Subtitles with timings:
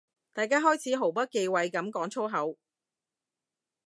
[0.33, 2.57] 大家開始毫不忌諱噉講粗口